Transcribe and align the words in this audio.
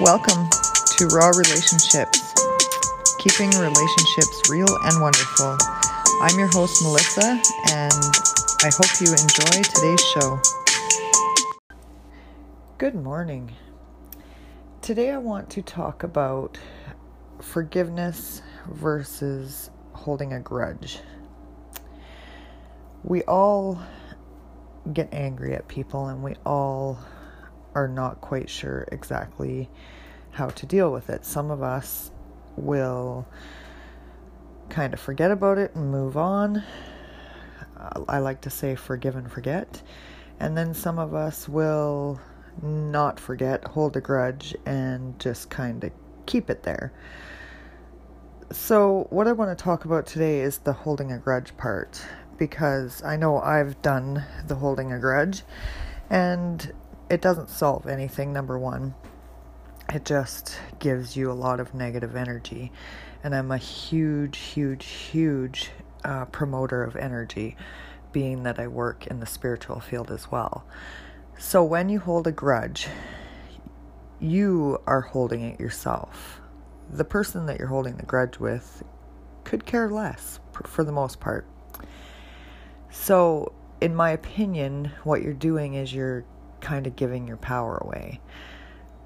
Welcome 0.00 0.48
to 0.96 1.06
Raw 1.08 1.30
Relationships, 1.30 2.32
keeping 3.18 3.50
relationships 3.50 4.48
real 4.48 4.68
and 4.84 5.02
wonderful. 5.02 5.58
I'm 6.20 6.38
your 6.38 6.46
host, 6.52 6.84
Melissa, 6.84 7.42
and 7.72 7.92
I 8.62 8.70
hope 8.70 9.00
you 9.00 9.10
enjoy 9.10 9.60
today's 9.60 10.00
show. 10.14 10.40
Good 12.78 12.94
morning. 12.94 13.50
Today, 14.82 15.10
I 15.10 15.18
want 15.18 15.50
to 15.50 15.62
talk 15.62 16.04
about 16.04 16.58
forgiveness 17.40 18.40
versus 18.68 19.68
holding 19.94 20.32
a 20.32 20.38
grudge. 20.38 21.00
We 23.02 23.22
all 23.22 23.80
get 24.92 25.08
angry 25.12 25.54
at 25.54 25.66
people, 25.66 26.06
and 26.06 26.22
we 26.22 26.36
all 26.46 27.00
are 27.74 27.88
not 27.88 28.20
quite 28.20 28.48
sure 28.48 28.86
exactly 28.92 29.70
how 30.30 30.48
to 30.48 30.66
deal 30.66 30.92
with 30.92 31.10
it. 31.10 31.24
Some 31.24 31.50
of 31.50 31.62
us 31.62 32.10
will 32.56 33.26
kind 34.68 34.92
of 34.92 35.00
forget 35.00 35.30
about 35.30 35.58
it 35.58 35.74
and 35.74 35.90
move 35.90 36.16
on. 36.16 36.62
I 38.08 38.18
like 38.18 38.40
to 38.42 38.50
say 38.50 38.74
forgive 38.74 39.16
and 39.16 39.30
forget. 39.30 39.82
And 40.40 40.56
then 40.56 40.74
some 40.74 40.98
of 40.98 41.14
us 41.14 41.48
will 41.48 42.20
not 42.62 43.18
forget, 43.18 43.64
hold 43.64 43.96
a 43.96 44.00
grudge, 44.00 44.54
and 44.66 45.18
just 45.18 45.50
kind 45.50 45.82
of 45.84 45.92
keep 46.26 46.50
it 46.50 46.62
there. 46.62 46.92
So, 48.50 49.06
what 49.10 49.28
I 49.28 49.32
want 49.32 49.56
to 49.56 49.62
talk 49.62 49.84
about 49.84 50.06
today 50.06 50.40
is 50.40 50.58
the 50.58 50.72
holding 50.72 51.12
a 51.12 51.18
grudge 51.18 51.56
part 51.56 52.00
because 52.38 53.02
I 53.02 53.16
know 53.16 53.38
I've 53.40 53.80
done 53.82 54.24
the 54.46 54.54
holding 54.54 54.92
a 54.92 54.98
grudge 54.98 55.42
and 56.08 56.72
it 57.10 57.20
doesn't 57.22 57.48
solve 57.48 57.86
anything, 57.86 58.32
number 58.32 58.58
one. 58.58 58.94
It 59.92 60.04
just 60.04 60.58
gives 60.78 61.16
you 61.16 61.30
a 61.30 61.32
lot 61.32 61.60
of 61.60 61.74
negative 61.74 62.14
energy. 62.14 62.70
And 63.24 63.34
I'm 63.34 63.50
a 63.50 63.58
huge, 63.58 64.38
huge, 64.38 64.84
huge 64.84 65.70
uh, 66.04 66.26
promoter 66.26 66.82
of 66.82 66.96
energy, 66.96 67.56
being 68.12 68.42
that 68.42 68.58
I 68.58 68.68
work 68.68 69.06
in 69.06 69.20
the 69.20 69.26
spiritual 69.26 69.80
field 69.80 70.10
as 70.10 70.30
well. 70.30 70.64
So 71.38 71.64
when 71.64 71.88
you 71.88 72.00
hold 72.00 72.26
a 72.26 72.32
grudge, 72.32 72.88
you 74.20 74.78
are 74.86 75.00
holding 75.00 75.42
it 75.42 75.60
yourself. 75.60 76.40
The 76.90 77.04
person 77.04 77.46
that 77.46 77.58
you're 77.58 77.68
holding 77.68 77.96
the 77.96 78.06
grudge 78.06 78.38
with 78.38 78.82
could 79.44 79.64
care 79.64 79.88
less 79.88 80.40
for 80.64 80.84
the 80.84 80.92
most 80.92 81.20
part. 81.20 81.46
So, 82.90 83.52
in 83.80 83.94
my 83.94 84.10
opinion, 84.10 84.90
what 85.04 85.22
you're 85.22 85.32
doing 85.32 85.74
is 85.74 85.94
you're 85.94 86.24
kind 86.60 86.86
of 86.86 86.96
giving 86.96 87.26
your 87.26 87.36
power 87.36 87.78
away. 87.78 88.20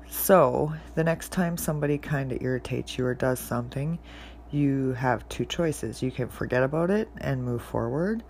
So, 0.08 0.72
the 0.94 1.04
next 1.04 1.32
time 1.32 1.56
somebody 1.56 1.96
kind 1.96 2.32
of 2.32 2.42
irritates 2.42 2.98
you 2.98 3.06
or 3.06 3.14
does 3.14 3.40
something, 3.40 3.98
you 4.50 4.92
have 4.92 5.26
two 5.28 5.46
choices. 5.46 6.02
You 6.02 6.10
can 6.10 6.28
forget 6.28 6.62
about 6.62 6.90
it 6.90 7.08
and 7.18 7.42
move 7.42 7.62
forward. 7.62 8.22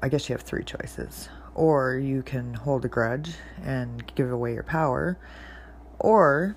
I 0.00 0.08
guess 0.08 0.28
you 0.28 0.34
have 0.34 0.42
three 0.42 0.62
choices. 0.62 1.28
Or 1.54 1.96
you 1.96 2.22
can 2.22 2.54
hold 2.54 2.84
a 2.84 2.88
grudge 2.88 3.34
and 3.64 4.06
give 4.14 4.30
away 4.30 4.54
your 4.54 4.62
power. 4.62 5.18
Or 5.98 6.56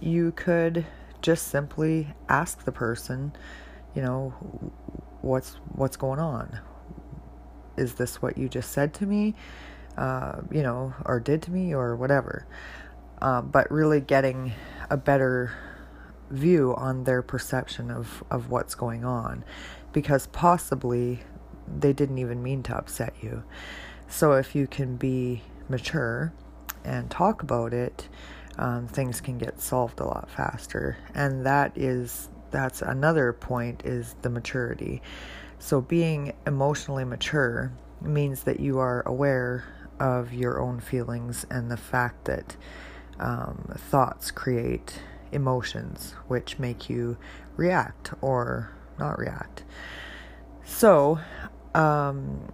you 0.00 0.32
could 0.32 0.84
just 1.22 1.48
simply 1.48 2.08
ask 2.28 2.64
the 2.64 2.72
person, 2.72 3.32
you 3.94 4.02
know, 4.02 4.30
what's 5.22 5.54
what's 5.74 5.96
going 5.96 6.20
on? 6.20 6.60
Is 7.76 7.94
this 7.94 8.20
what 8.20 8.36
you 8.36 8.48
just 8.48 8.72
said 8.72 8.92
to 8.94 9.06
me? 9.06 9.34
Uh, 9.96 10.40
you 10.50 10.62
know, 10.62 10.94
or 11.04 11.20
did 11.20 11.42
to 11.42 11.50
me 11.50 11.74
or 11.74 11.96
whatever. 11.96 12.46
Uh, 13.20 13.40
but 13.40 13.70
really 13.70 14.00
getting 14.00 14.52
a 14.90 14.96
better 14.96 15.52
view 16.30 16.74
on 16.76 17.04
their 17.04 17.22
perception 17.22 17.90
of, 17.90 18.22
of 18.30 18.50
what's 18.50 18.74
going 18.74 19.04
on 19.04 19.44
because 19.92 20.26
possibly 20.28 21.20
they 21.78 21.92
didn't 21.92 22.18
even 22.18 22.42
mean 22.42 22.62
to 22.62 22.76
upset 22.76 23.14
you. 23.22 23.42
So 24.08 24.32
if 24.32 24.54
you 24.54 24.66
can 24.66 24.96
be 24.96 25.42
mature 25.68 26.32
and 26.84 27.10
talk 27.10 27.42
about 27.42 27.72
it, 27.72 28.08
um, 28.58 28.86
things 28.86 29.20
can 29.20 29.38
get 29.38 29.60
solved 29.60 30.00
a 30.00 30.04
lot 30.04 30.30
faster. 30.30 30.96
And 31.14 31.44
that 31.46 31.76
is 31.76 32.28
that's 32.50 32.80
another 32.82 33.32
point 33.32 33.82
is 33.84 34.14
the 34.22 34.30
maturity. 34.30 35.02
So 35.58 35.80
being 35.80 36.32
emotionally 36.46 37.04
mature 37.04 37.72
means 38.00 38.44
that 38.44 38.60
you 38.60 38.78
are 38.78 39.02
aware 39.06 39.64
of 40.00 40.32
your 40.32 40.60
own 40.60 40.80
feelings 40.80 41.46
and 41.50 41.70
the 41.70 41.76
fact 41.76 42.24
that 42.26 42.56
um, 43.18 43.72
thoughts 43.76 44.30
create 44.30 45.00
emotions 45.32 46.14
which 46.28 46.58
make 46.58 46.88
you 46.88 47.16
react 47.56 48.12
or 48.20 48.70
not 48.98 49.18
react. 49.18 49.64
So, 50.64 51.18
um, 51.74 52.52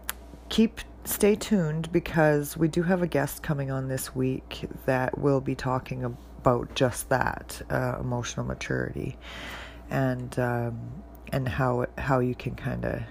keep 0.48 0.80
stay 1.04 1.34
tuned 1.34 1.90
because 1.90 2.56
we 2.56 2.68
do 2.68 2.82
have 2.82 3.02
a 3.02 3.06
guest 3.06 3.42
coming 3.42 3.70
on 3.70 3.88
this 3.88 4.14
week 4.14 4.64
that 4.86 5.18
will 5.18 5.40
be 5.40 5.54
talking 5.54 6.04
about 6.04 6.74
just 6.74 7.08
that 7.08 7.60
uh, 7.70 7.96
emotional 7.98 8.46
maturity 8.46 9.16
and 9.90 10.38
um, 10.38 10.78
and 11.32 11.48
how 11.48 11.86
how 11.98 12.18
you 12.20 12.34
can 12.34 12.54
kind 12.54 12.84
of 12.84 13.02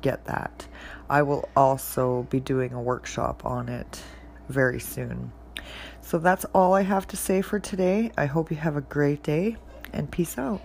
get 0.00 0.24
that. 0.26 0.66
I 1.08 1.22
will 1.22 1.48
also 1.56 2.24
be 2.24 2.40
doing 2.40 2.72
a 2.72 2.82
workshop 2.82 3.44
on 3.44 3.68
it 3.68 4.02
very 4.48 4.80
soon. 4.80 5.32
So 6.00 6.18
that's 6.18 6.44
all 6.54 6.74
I 6.74 6.82
have 6.82 7.06
to 7.08 7.16
say 7.16 7.42
for 7.42 7.58
today. 7.58 8.12
I 8.16 8.26
hope 8.26 8.50
you 8.50 8.56
have 8.56 8.76
a 8.76 8.80
great 8.80 9.22
day 9.22 9.56
and 9.92 10.10
peace 10.10 10.38
out. 10.38 10.62